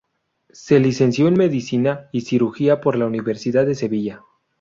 Se 0.49 0.79
licenció 0.79 1.27
en 1.27 1.35
Medicina 1.35 2.09
y 2.11 2.21
Cirugía 2.21 2.81
por 2.81 2.95
la 2.97 3.05
Universidad 3.05 3.67
de 3.67 3.75
Sevilla. 3.75 4.23